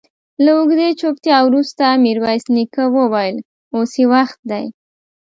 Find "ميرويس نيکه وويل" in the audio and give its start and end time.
2.03-3.37